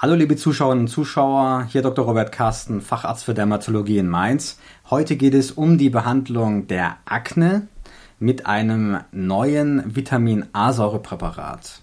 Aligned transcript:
Hallo 0.00 0.14
liebe 0.14 0.36
Zuschauerinnen 0.36 0.84
und 0.84 0.88
Zuschauer, 0.88 1.66
hier 1.68 1.82
Dr. 1.82 2.04
Robert 2.04 2.30
Carsten, 2.30 2.80
Facharzt 2.80 3.24
für 3.24 3.34
Dermatologie 3.34 3.98
in 3.98 4.06
Mainz. 4.06 4.56
Heute 4.90 5.16
geht 5.16 5.34
es 5.34 5.50
um 5.50 5.76
die 5.76 5.90
Behandlung 5.90 6.68
der 6.68 6.98
Akne 7.04 7.66
mit 8.20 8.46
einem 8.46 9.00
neuen 9.10 9.96
Vitamin 9.96 10.46
A-Säurepräparat. 10.52 11.82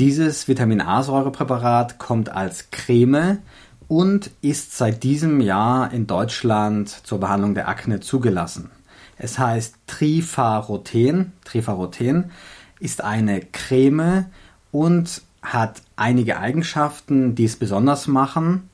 Dieses 0.00 0.48
Vitamin 0.48 0.80
A-Säurepräparat 0.80 2.00
kommt 2.00 2.30
als 2.30 2.72
Creme 2.72 3.38
und 3.86 4.32
ist 4.40 4.76
seit 4.76 5.04
diesem 5.04 5.40
Jahr 5.40 5.92
in 5.92 6.08
Deutschland 6.08 6.88
zur 6.88 7.20
Behandlung 7.20 7.54
der 7.54 7.68
Akne 7.68 8.00
zugelassen. 8.00 8.72
Es 9.16 9.38
heißt 9.38 9.76
Trifaroten. 9.86 11.32
Trifaroten 11.44 12.32
ist 12.80 13.04
eine 13.04 13.40
Creme 13.40 14.26
und 14.72 15.22
hat 15.44 15.82
einige 15.94 16.38
Eigenschaften, 16.38 17.34
die 17.34 17.44
es 17.44 17.56
besonders 17.56 18.08
machen. 18.08 18.70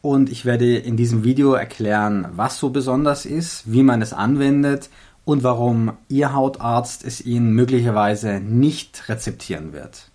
Und 0.00 0.30
ich 0.30 0.44
werde 0.44 0.76
in 0.76 0.96
diesem 0.96 1.24
Video 1.24 1.52
erklären, 1.52 2.28
was 2.32 2.58
so 2.58 2.70
besonders 2.70 3.26
ist, 3.26 3.70
wie 3.70 3.82
man 3.82 4.02
es 4.02 4.12
anwendet 4.12 4.88
und 5.24 5.42
warum 5.42 5.92
Ihr 6.08 6.32
Hautarzt 6.32 7.04
es 7.04 7.20
Ihnen 7.20 7.52
möglicherweise 7.52 8.40
nicht 8.40 9.08
rezeptieren 9.08 9.72
wird. 9.72 10.10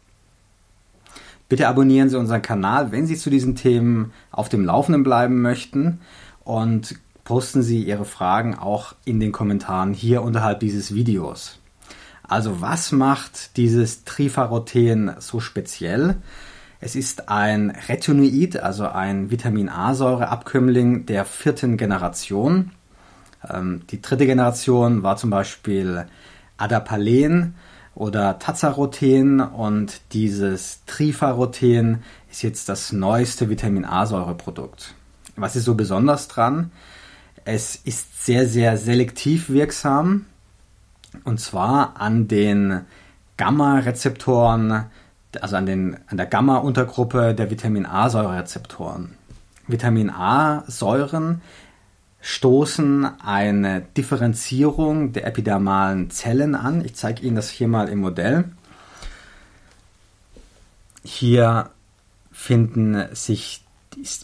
Bitte 1.50 1.68
abonnieren 1.68 2.10
Sie 2.10 2.18
unseren 2.18 2.42
Kanal, 2.42 2.92
wenn 2.92 3.06
Sie 3.06 3.18
zu 3.18 3.30
diesen 3.30 3.56
Themen 3.56 4.14
auf 4.32 4.48
dem 4.48 4.64
Laufenden 4.66 5.04
bleiben 5.04 5.42
möchten 5.42 6.00
und 6.46 6.96
posten 7.26 7.62
Sie 7.62 7.84
Ihre 7.84 8.06
Fragen 8.06 8.58
auch 8.58 8.96
in 9.04 9.20
den 9.20 9.34
Kommentaren 9.34 9.94
hier 9.94 10.24
unterhalb 10.24 10.62
dieses 10.62 10.96
Videos. 10.96 11.61
Also 12.32 12.62
was 12.62 12.94
macht 12.94 13.58
dieses 13.58 14.06
Trifaroten 14.06 15.16
so 15.20 15.42
speziell? 15.42 16.16
Es 16.80 16.96
ist 16.96 17.28
ein 17.28 17.72
Retinoid, 17.90 18.56
also 18.56 18.88
ein 18.88 19.32
Vitamin 19.32 19.68
A-Säure-Abkömmling 19.68 21.06
der 21.08 21.26
vierten 21.26 21.76
Generation. 21.76 22.72
Ähm, 23.50 23.82
die 23.90 24.02
dritte 24.02 24.26
Generation 24.26 25.04
war 25.04 25.18
zum 25.18 25.30
Beispiel 25.30 26.06
Adapalen 26.56 27.56
oder 27.96 28.40
Tazaroten 28.40 29.42
und 29.42 30.00
dieses 30.14 30.86
Trifaroten 30.86 32.02
ist 32.32 32.44
jetzt 32.44 32.70
das 32.70 32.94
neueste 32.94 33.50
Vitamin 33.50 33.84
A-Säure-Produkt. 33.84 34.96
Was 35.36 35.58
ist 35.58 35.66
so 35.66 35.76
besonders 35.76 36.30
dran? 36.30 36.72
Es 37.44 37.76
ist 37.76 38.24
sehr, 38.26 38.48
sehr 38.48 38.78
selektiv 38.78 39.50
wirksam. 39.50 40.28
Und 41.24 41.40
zwar 41.40 42.00
an 42.00 42.28
den 42.28 42.82
Gamma-Rezeptoren, 43.38 44.86
also 45.40 45.56
an, 45.56 45.66
den, 45.66 45.98
an 46.08 46.18
der 46.18 46.26
Gamma-Untergruppe 46.26 47.34
der 47.34 47.50
Vitamin 47.50 47.86
A-Säurerezeptoren. 47.86 49.16
Vitamin 49.68 50.10
A-Säuren 50.10 51.42
stoßen 52.22 53.06
eine 53.22 53.82
Differenzierung 53.82 55.12
der 55.12 55.26
epidermalen 55.26 56.12
Zellen 56.12 56.56
an. 56.56 56.86
Ich 56.86 56.96
zeige 56.96 57.24
Ihnen 57.24 57.36
das 57.36 57.50
hier 57.50 57.68
mal 57.68 57.90
im 57.90 58.00
Modell. 58.00 58.46
Hier 61.04 61.72
sich, 63.14 63.64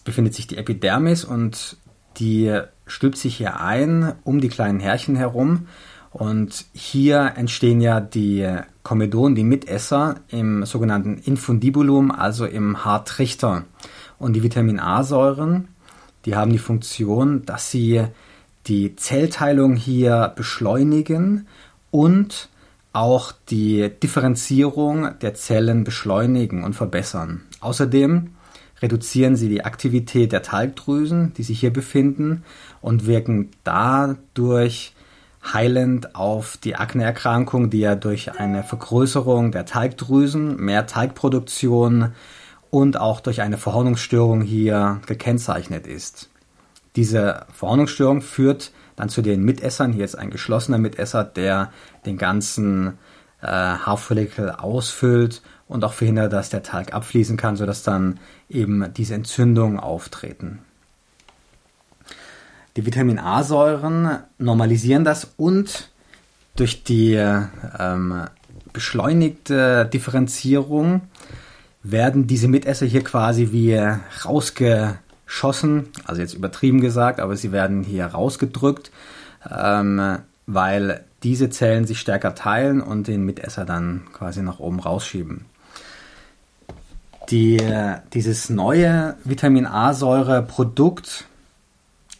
befindet 0.03 0.35
sich 0.35 0.47
die 0.47 0.57
Epidermis 0.57 1.23
und 1.23 1.77
die 2.17 2.59
stülpt 2.85 3.17
sich 3.17 3.37
hier 3.37 3.59
ein 3.59 4.13
um 4.23 4.41
die 4.41 4.49
kleinen 4.49 4.79
Härchen 4.79 5.15
herum 5.15 5.67
und 6.17 6.65
hier 6.73 7.33
entstehen 7.35 7.79
ja 7.79 7.99
die 7.99 8.47
Komedonen, 8.81 9.35
die 9.35 9.43
Mitesser 9.43 10.15
im 10.29 10.65
sogenannten 10.65 11.19
Infundibulum, 11.19 12.09
also 12.09 12.45
im 12.47 12.83
Haartrichter. 12.83 13.65
Und 14.17 14.33
die 14.33 14.41
Vitamin 14.41 14.79
A-Säuren, 14.79 15.67
die 16.25 16.35
haben 16.35 16.51
die 16.51 16.57
Funktion, 16.57 17.45
dass 17.45 17.69
sie 17.69 18.03
die 18.65 18.95
Zellteilung 18.95 19.75
hier 19.75 20.33
beschleunigen 20.35 21.45
und 21.91 22.49
auch 22.93 23.31
die 23.49 23.91
Differenzierung 24.01 25.19
der 25.21 25.35
Zellen 25.35 25.83
beschleunigen 25.83 26.63
und 26.63 26.73
verbessern. 26.73 27.43
Außerdem 27.59 28.31
reduzieren 28.81 29.35
sie 29.35 29.49
die 29.49 29.63
Aktivität 29.63 30.31
der 30.31 30.41
Talgdrüsen, 30.41 31.33
die 31.35 31.43
sich 31.43 31.59
hier 31.59 31.71
befinden, 31.71 32.43
und 32.81 33.05
wirken 33.05 33.51
dadurch 33.63 34.93
heilend 35.43 36.15
auf 36.15 36.57
die 36.57 36.75
Akneerkrankung, 36.75 37.69
die 37.69 37.79
ja 37.79 37.95
durch 37.95 38.39
eine 38.39 38.63
Vergrößerung 38.63 39.51
der 39.51 39.65
Talgdrüsen, 39.65 40.57
mehr 40.57 40.87
Talgproduktion 40.87 42.13
und 42.69 42.99
auch 42.99 43.19
durch 43.19 43.41
eine 43.41 43.57
Verhornungsstörung 43.57 44.41
hier 44.41 45.01
gekennzeichnet 45.05 45.87
ist. 45.87 46.29
Diese 46.95 47.45
Verhornungsstörung 47.53 48.21
führt 48.21 48.71
dann 48.95 49.09
zu 49.09 49.21
den 49.21 49.43
Mitessern. 49.43 49.93
Hier 49.93 50.05
ist 50.05 50.15
ein 50.15 50.31
geschlossener 50.31 50.79
Mitesser, 50.79 51.23
der 51.23 51.71
den 52.05 52.17
ganzen 52.17 52.97
äh, 53.41 53.47
Haarfollikel 53.47 54.51
ausfüllt 54.51 55.41
und 55.67 55.83
auch 55.83 55.93
verhindert, 55.93 56.33
dass 56.33 56.49
der 56.49 56.63
Talg 56.63 56.93
abfließen 56.93 57.37
kann, 57.37 57.55
sodass 57.55 57.83
dann 57.83 58.19
eben 58.49 58.93
diese 58.93 59.13
Entzündungen 59.13 59.79
auftreten. 59.79 60.59
Die 62.77 62.85
Vitamin 62.85 63.17
A-Säuren 63.17 64.19
normalisieren 64.37 65.03
das 65.03 65.33
und 65.35 65.89
durch 66.55 66.83
die 66.83 67.15
ähm, 67.15 68.21
beschleunigte 68.71 69.89
Differenzierung 69.91 71.01
werden 71.81 72.27
diese 72.27 72.47
Mitesser 72.47 72.85
hier 72.85 73.03
quasi 73.03 73.51
wie 73.51 73.75
rausgeschossen, 74.23 75.87
also 76.05 76.21
jetzt 76.21 76.35
übertrieben 76.35 76.79
gesagt, 76.79 77.19
aber 77.19 77.35
sie 77.35 77.51
werden 77.51 77.83
hier 77.83 78.05
rausgedrückt, 78.05 78.91
ähm, 79.49 80.19
weil 80.45 81.03
diese 81.23 81.49
Zellen 81.49 81.87
sich 81.87 81.99
stärker 81.99 82.35
teilen 82.35 82.81
und 82.81 83.07
den 83.07 83.25
Mitesser 83.25 83.65
dann 83.65 84.03
quasi 84.13 84.43
nach 84.43 84.59
oben 84.59 84.79
rausschieben. 84.79 85.45
Die, 87.31 87.59
dieses 88.13 88.51
neue 88.51 89.15
Vitamin 89.23 89.65
A-Säure-Produkt 89.65 91.25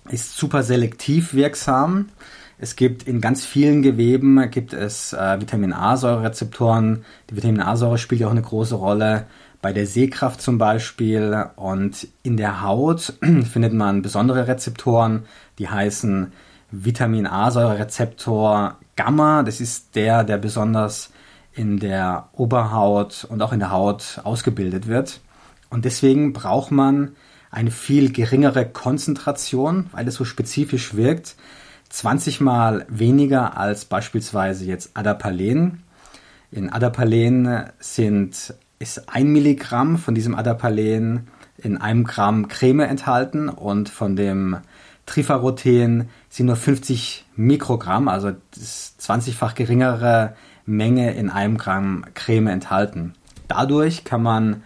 ist 0.10 0.38
super 0.38 0.64
selektiv 0.64 1.34
wirksam. 1.34 2.10
Es 2.60 2.76
gibt 2.76 3.04
in 3.04 3.22
ganz 3.22 3.46
vielen 3.46 3.84
Geweben 3.84 4.50
gibt 4.50 4.74
es 4.74 5.14
äh, 5.14 5.40
Vitamin 5.40 5.74
A-Säure-Rezeptoren. 5.74 7.06
Die 7.30 7.36
Vitamin 7.36 7.62
A-Säure 7.62 8.00
spielt 8.00 8.22
ja 8.22 8.28
auch 8.28 8.32
eine 8.32 8.42
große 8.42 8.76
Rolle 8.76 9.28
bei 9.62 9.74
der 9.74 9.86
Sehkraft 9.86 10.42
zum 10.42 10.58
Beispiel. 10.58 11.46
Und 11.56 12.08
in 12.24 12.36
der 12.36 12.64
Haut 12.64 13.14
findet 13.52 13.74
man 13.74 14.02
besondere 14.02 14.48
Rezeptoren, 14.48 15.26
die 15.60 15.70
heißen 15.70 16.32
Vitamin 16.72 17.28
A-Säure-Rezeptor 17.28 18.78
Gamma. 18.96 19.44
Das 19.44 19.62
ist 19.62 19.96
der, 19.96 20.24
der 20.24 20.38
besonders 20.38 21.12
in 21.54 21.80
der 21.80 22.30
Oberhaut 22.34 23.26
und 23.30 23.42
auch 23.42 23.54
in 23.54 23.60
der 23.60 23.72
Haut 23.72 24.20
ausgebildet 24.24 24.88
wird. 24.88 25.22
Und 25.70 25.86
deswegen 25.86 26.34
braucht 26.34 26.72
man 26.72 27.16
eine 27.52 27.72
viel 27.72 28.12
geringere 28.12 28.66
Konzentration, 28.66 29.88
weil 29.92 30.08
es 30.08 30.16
so 30.16 30.26
spezifisch 30.26 30.96
wirkt. 30.96 31.36
20 31.90 32.42
mal 32.42 32.86
weniger 32.90 33.58
als 33.58 33.86
beispielsweise 33.86 34.66
jetzt 34.66 34.92
Adapalen. 34.96 35.84
In 36.52 36.70
Adapalen 36.72 37.70
sind, 37.80 38.54
ist 38.80 39.10
ein 39.10 39.28
Milligramm 39.28 39.98
von 39.98 40.16
diesem 40.16 40.36
Adapalen 40.36 41.28
in 41.58 41.78
einem 41.78 42.04
Gramm 42.04 42.48
Creme 42.48 42.82
enthalten 42.82 43.50
und 43.50 43.90
von 43.90 44.16
dem 44.16 44.58
Trifaroten 45.06 46.10
sind 46.30 46.46
nur 46.46 46.56
50 46.56 47.26
Mikrogramm, 47.36 48.08
also 48.08 48.34
20-fach 48.56 49.56
geringere 49.56 50.36
Menge 50.66 51.14
in 51.14 51.30
einem 51.30 51.58
Gramm 51.58 52.06
Creme 52.14 52.48
enthalten. 52.48 53.14
Dadurch 53.48 54.04
kann 54.04 54.22
man 54.22 54.64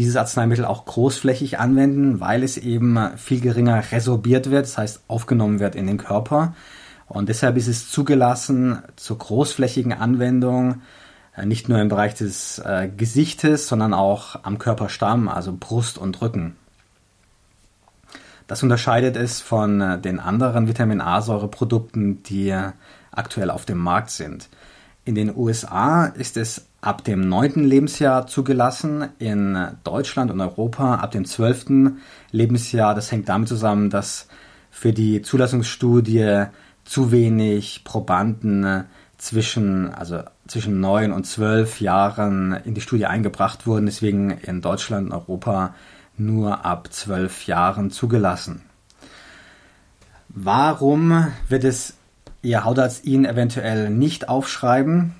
dieses 0.00 0.16
Arzneimittel 0.16 0.64
auch 0.64 0.86
großflächig 0.86 1.58
anwenden, 1.58 2.20
weil 2.20 2.42
es 2.42 2.56
eben 2.56 2.98
viel 3.18 3.40
geringer 3.42 3.82
resorbiert 3.92 4.50
wird, 4.50 4.64
das 4.64 4.78
heißt 4.78 5.02
aufgenommen 5.08 5.60
wird 5.60 5.74
in 5.74 5.86
den 5.86 5.98
Körper. 5.98 6.54
Und 7.06 7.28
deshalb 7.28 7.58
ist 7.58 7.68
es 7.68 7.90
zugelassen 7.90 8.78
zur 8.96 9.18
großflächigen 9.18 9.92
Anwendung, 9.92 10.80
äh, 11.36 11.44
nicht 11.44 11.68
nur 11.68 11.78
im 11.80 11.88
Bereich 11.88 12.14
des 12.14 12.60
äh, 12.60 12.88
Gesichtes, 12.96 13.68
sondern 13.68 13.92
auch 13.92 14.42
am 14.42 14.58
Körperstamm, 14.58 15.28
also 15.28 15.54
Brust 15.58 15.98
und 15.98 16.22
Rücken. 16.22 16.56
Das 18.46 18.62
unterscheidet 18.62 19.16
es 19.16 19.42
von 19.42 19.82
äh, 19.82 20.00
den 20.00 20.18
anderen 20.18 20.66
Vitamin 20.66 21.02
A-Säure-Produkten, 21.02 22.22
die 22.22 22.56
aktuell 23.12 23.50
auf 23.50 23.66
dem 23.66 23.78
Markt 23.78 24.10
sind. 24.10 24.48
In 25.04 25.14
den 25.14 25.34
USA 25.34 26.06
ist 26.06 26.36
es 26.36 26.66
ab 26.82 27.04
dem 27.04 27.28
neunten 27.28 27.64
Lebensjahr 27.64 28.26
zugelassen, 28.26 29.08
in 29.18 29.58
Deutschland 29.82 30.30
und 30.30 30.40
Europa 30.40 30.96
ab 30.96 31.10
dem 31.10 31.24
zwölften 31.24 32.00
Lebensjahr. 32.32 32.94
Das 32.94 33.10
hängt 33.10 33.28
damit 33.28 33.48
zusammen, 33.48 33.90
dass 33.90 34.28
für 34.70 34.92
die 34.92 35.22
Zulassungsstudie 35.22 36.44
zu 36.84 37.12
wenig 37.12 37.82
Probanden 37.84 38.84
zwischen, 39.16 39.92
also 39.92 40.22
zwischen 40.46 40.80
neun 40.80 41.12
und 41.12 41.26
zwölf 41.26 41.80
Jahren 41.80 42.52
in 42.64 42.74
die 42.74 42.80
Studie 42.80 43.06
eingebracht 43.06 43.66
wurden, 43.66 43.86
deswegen 43.86 44.30
in 44.30 44.60
Deutschland 44.60 45.06
und 45.06 45.12
Europa 45.12 45.74
nur 46.16 46.64
ab 46.64 46.88
zwölf 46.92 47.46
Jahren 47.46 47.90
zugelassen. 47.90 48.62
Warum 50.28 51.28
wird 51.48 51.64
es 51.64 51.94
Ihr 52.42 52.64
Hautarzt 52.64 53.04
Ihnen 53.04 53.26
eventuell 53.26 53.90
nicht 53.90 54.28
aufschreiben? 54.28 55.14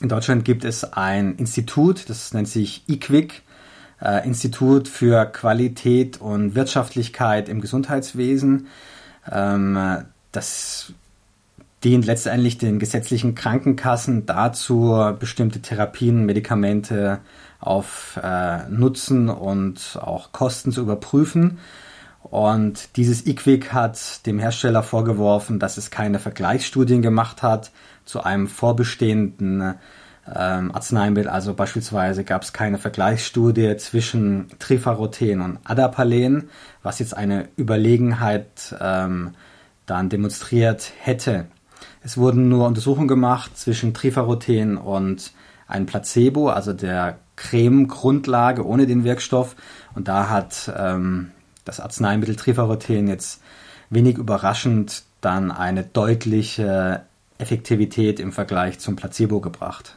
In 0.00 0.08
Deutschland 0.08 0.44
gibt 0.44 0.64
es 0.64 0.92
ein 0.92 1.34
Institut, 1.36 2.08
das 2.08 2.32
nennt 2.32 2.48
sich 2.48 2.84
IQWIC, 2.88 3.42
äh, 4.00 4.24
Institut 4.26 4.88
für 4.88 5.26
Qualität 5.26 6.20
und 6.20 6.54
Wirtschaftlichkeit 6.54 7.48
im 7.48 7.60
Gesundheitswesen. 7.60 8.68
Ähm, 9.30 10.04
das 10.32 10.92
dient 11.84 12.06
letztendlich 12.06 12.58
den 12.58 12.78
gesetzlichen 12.78 13.34
Krankenkassen 13.34 14.24
dazu, 14.24 15.14
bestimmte 15.18 15.60
Therapien, 15.60 16.24
Medikamente 16.26 17.18
auf 17.60 18.18
äh, 18.22 18.68
Nutzen 18.68 19.28
und 19.28 19.98
auch 20.00 20.32
Kosten 20.32 20.72
zu 20.72 20.80
überprüfen. 20.80 21.58
Und 22.22 22.96
dieses 22.96 23.26
IQWIC 23.26 23.72
hat 23.72 24.26
dem 24.26 24.38
Hersteller 24.38 24.82
vorgeworfen, 24.82 25.58
dass 25.58 25.78
es 25.78 25.90
keine 25.90 26.18
Vergleichsstudien 26.18 27.00
gemacht 27.00 27.42
hat 27.42 27.70
zu 28.04 28.22
einem 28.22 28.48
vorbestehenden 28.48 29.74
ähm, 30.34 30.74
Arzneimittel. 30.74 31.30
Also 31.30 31.54
beispielsweise 31.54 32.24
gab 32.24 32.42
es 32.42 32.52
keine 32.52 32.78
Vergleichsstudie 32.78 33.76
zwischen 33.76 34.48
Trifaroten 34.58 35.40
und 35.40 35.58
Adapalen, 35.64 36.50
was 36.82 36.98
jetzt 36.98 37.16
eine 37.16 37.48
Überlegenheit 37.56 38.76
ähm, 38.80 39.32
dann 39.86 40.08
demonstriert 40.08 40.92
hätte. 41.00 41.46
Es 42.02 42.18
wurden 42.18 42.48
nur 42.48 42.66
Untersuchungen 42.66 43.08
gemacht 43.08 43.56
zwischen 43.56 43.94
Trifaroten 43.94 44.76
und 44.76 45.32
einem 45.66 45.86
Placebo, 45.86 46.48
also 46.48 46.72
der 46.72 47.18
Creme-Grundlage 47.36 48.66
ohne 48.66 48.86
den 48.86 49.04
Wirkstoff. 49.04 49.56
Und 49.94 50.08
da 50.08 50.28
hat 50.28 50.72
ähm, 50.76 51.30
das 51.68 51.80
Arzneimittel 51.80 52.34
Trifaroten 52.34 53.06
jetzt 53.06 53.40
wenig 53.90 54.18
überraschend 54.18 55.04
dann 55.20 55.50
eine 55.50 55.84
deutliche 55.84 57.02
Effektivität 57.38 58.18
im 58.18 58.32
Vergleich 58.32 58.78
zum 58.78 58.96
Placebo 58.96 59.40
gebracht. 59.40 59.96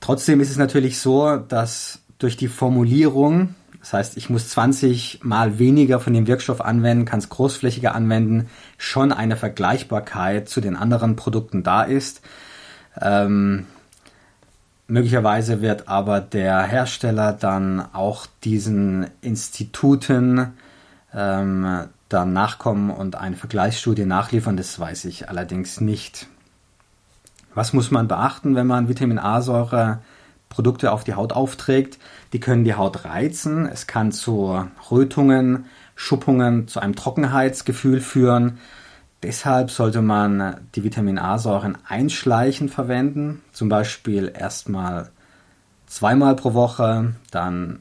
Trotzdem 0.00 0.40
ist 0.40 0.50
es 0.50 0.56
natürlich 0.56 0.98
so, 0.98 1.36
dass 1.36 2.00
durch 2.18 2.36
die 2.36 2.48
Formulierung, 2.48 3.54
das 3.80 3.92
heißt, 3.92 4.16
ich 4.16 4.30
muss 4.30 4.48
20 4.50 5.20
mal 5.22 5.58
weniger 5.58 6.00
von 6.00 6.14
dem 6.14 6.26
Wirkstoff 6.26 6.60
anwenden, 6.60 7.04
kann 7.04 7.18
es 7.18 7.28
großflächiger 7.28 7.94
anwenden, 7.94 8.48
schon 8.78 9.12
eine 9.12 9.36
Vergleichbarkeit 9.36 10.48
zu 10.48 10.60
den 10.60 10.76
anderen 10.76 11.16
Produkten 11.16 11.62
da 11.62 11.82
ist. 11.82 12.22
Ähm, 13.00 13.66
möglicherweise 14.90 15.62
wird 15.62 15.88
aber 15.88 16.20
der 16.20 16.62
Hersteller 16.62 17.32
dann 17.32 17.80
auch 17.92 18.26
diesen 18.44 19.06
Instituten 19.20 20.52
ähm, 21.14 21.84
dann 22.08 22.32
nachkommen 22.32 22.90
und 22.90 23.16
eine 23.16 23.36
Vergleichsstudie 23.36 24.04
nachliefern, 24.04 24.56
das 24.56 24.78
weiß 24.78 25.04
ich 25.06 25.28
allerdings 25.28 25.80
nicht. 25.80 26.26
Was 27.54 27.72
muss 27.72 27.90
man 27.90 28.08
beachten, 28.08 28.54
wenn 28.54 28.66
man 28.66 28.88
Vitamin 28.88 29.18
A-Säure 29.18 30.00
Produkte 30.48 30.92
auf 30.92 31.04
die 31.04 31.14
Haut 31.14 31.32
aufträgt? 31.32 31.98
Die 32.32 32.40
können 32.40 32.64
die 32.64 32.74
Haut 32.74 33.04
reizen, 33.04 33.66
es 33.66 33.86
kann 33.86 34.12
zu 34.12 34.64
Rötungen, 34.90 35.66
Schuppungen, 35.94 36.68
zu 36.68 36.80
einem 36.80 36.96
Trockenheitsgefühl 36.96 38.00
führen. 38.00 38.58
Deshalb 39.22 39.70
sollte 39.70 40.00
man 40.00 40.56
die 40.74 40.82
Vitamin 40.82 41.18
A-Säuren 41.18 41.76
einschleichend 41.86 42.70
verwenden, 42.70 43.42
zum 43.52 43.68
Beispiel 43.68 44.32
erstmal 44.34 45.10
zweimal 45.86 46.36
pro 46.36 46.54
Woche, 46.54 47.14
dann 47.30 47.80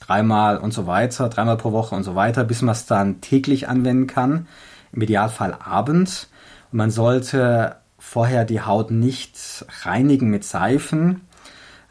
dreimal 0.00 0.58
und 0.58 0.72
so 0.72 0.86
weiter, 0.86 1.28
dreimal 1.28 1.56
pro 1.56 1.72
Woche 1.72 1.94
und 1.94 2.02
so 2.02 2.14
weiter, 2.14 2.44
bis 2.44 2.62
man 2.62 2.72
es 2.72 2.86
dann 2.86 3.20
täglich 3.20 3.68
anwenden 3.68 4.06
kann. 4.06 4.48
Im 4.92 5.02
Idealfall 5.02 5.56
abends. 5.64 6.30
Und 6.72 6.78
man 6.78 6.90
sollte 6.90 7.76
vorher 7.98 8.44
die 8.44 8.60
Haut 8.60 8.90
nicht 8.90 9.64
reinigen 9.82 10.30
mit 10.30 10.44
Seifen, 10.44 11.22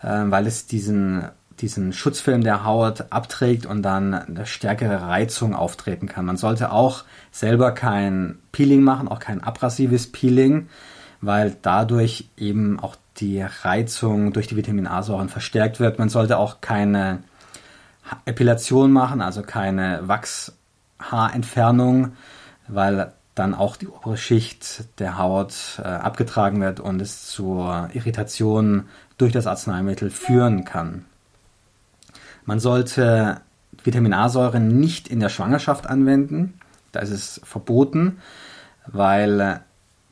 äh, 0.01 0.23
weil 0.25 0.47
es 0.47 0.67
diesen, 0.67 1.25
diesen 1.59 1.93
Schutzfilm 1.93 2.43
der 2.43 2.65
Haut 2.65 3.05
abträgt 3.11 3.65
und 3.65 3.83
dann 3.83 4.13
eine 4.13 4.45
stärkere 4.45 5.01
Reizung 5.01 5.55
auftreten 5.55 6.07
kann. 6.07 6.25
Man 6.25 6.37
sollte 6.37 6.71
auch 6.71 7.03
selber 7.31 7.71
kein 7.71 8.39
Peeling 8.51 8.81
machen, 8.81 9.07
auch 9.07 9.19
kein 9.19 9.43
abrasives 9.43 10.11
Peeling, 10.11 10.69
weil 11.21 11.55
dadurch 11.61 12.29
eben 12.37 12.79
auch 12.79 12.95
die 13.17 13.41
Reizung 13.41 14.33
durch 14.33 14.47
die 14.47 14.57
Vitamin 14.57 14.87
A-Säuren 14.87 15.29
verstärkt 15.29 15.79
wird. 15.79 15.99
Man 15.99 16.09
sollte 16.09 16.37
auch 16.37 16.61
keine 16.61 17.23
Epilation 18.25 18.91
machen, 18.91 19.21
also 19.21 19.43
keine 19.43 20.07
Wachshaarentfernung, 20.07 22.13
weil 22.67 23.13
dann 23.35 23.53
auch 23.55 23.77
die 23.77 23.87
obere 23.87 24.17
Schicht 24.17 24.99
der 24.99 25.17
Haut 25.17 25.79
äh, 25.79 25.83
abgetragen 25.83 26.61
wird 26.61 26.79
und 26.79 27.01
es 27.01 27.27
zur 27.27 27.89
Irritation 27.93 28.87
durch 29.17 29.31
das 29.31 29.47
Arzneimittel 29.47 30.11
führen 30.11 30.65
kann. 30.65 31.05
Man 32.45 32.59
sollte 32.59 33.41
Vitamin 33.83 34.13
A-Säure 34.13 34.59
nicht 34.59 35.07
in 35.07 35.19
der 35.19 35.29
Schwangerschaft 35.29 35.87
anwenden. 35.87 36.55
Da 36.91 36.99
ist 36.99 37.11
es 37.11 37.41
verboten, 37.43 38.17
weil 38.85 39.39
äh, 39.39 39.55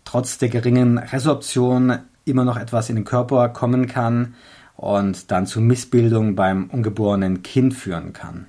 trotz 0.06 0.38
der 0.38 0.50
geringen 0.50 0.98
Resorption 0.98 2.00
immer 2.25 2.45
noch 2.45 2.57
etwas 2.57 2.89
in 2.89 2.95
den 2.95 3.06
Körper 3.06 3.50
kommen 3.50 3.88
kann, 3.88 4.36
und 4.81 5.30
dann 5.30 5.45
zu 5.45 5.62
Missbildung 5.62 6.36
beim 6.36 6.66
ungeborenen 6.72 7.44
Kind 7.44 7.75
führen 7.75 8.13
kann. 8.13 8.48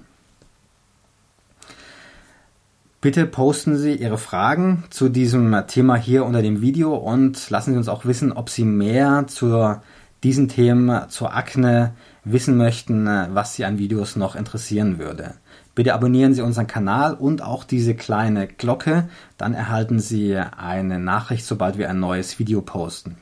Bitte 3.03 3.27
posten 3.27 3.77
Sie 3.77 3.97
Ihre 3.97 4.17
Fragen 4.17 4.85
zu 4.89 5.11
diesem 5.11 5.55
Thema 5.67 5.97
hier 5.97 6.25
unter 6.25 6.41
dem 6.41 6.63
Video 6.63 6.95
und 6.95 7.51
lassen 7.51 7.73
Sie 7.73 7.77
uns 7.77 7.89
auch 7.89 8.07
wissen, 8.07 8.33
ob 8.33 8.49
Sie 8.49 8.65
mehr 8.65 9.27
zu 9.27 9.77
diesen 10.23 10.49
Themen, 10.49 11.09
zur 11.09 11.35
Akne 11.35 11.95
wissen 12.25 12.57
möchten, 12.57 13.07
was 13.07 13.55
Sie 13.55 13.65
an 13.65 13.79
Videos 13.79 14.17
noch 14.17 14.37
interessieren 14.37 14.99
würde. 14.99 15.35
Bitte 15.75 15.95
abonnieren 15.95 16.35
Sie 16.35 16.43
unseren 16.43 16.67
Kanal 16.67 17.15
und 17.15 17.43
auch 17.43 17.65
diese 17.65 17.95
kleine 17.95 18.47
Glocke, 18.47 19.09
dann 19.39 19.55
erhalten 19.55 20.01
Sie 20.01 20.37
eine 20.37 20.99
Nachricht, 20.99 21.47
sobald 21.47 21.79
wir 21.79 21.89
ein 21.89 21.99
neues 21.99 22.39
Video 22.39 22.61
posten. 22.61 23.17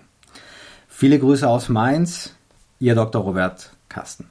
Viele 0.88 1.18
Grüße 1.18 1.48
aus 1.48 1.68
Mainz, 1.68 2.34
Ihr 2.80 2.94
Dr. 2.94 3.22
Robert 3.22 3.70
Kasten. 3.88 4.26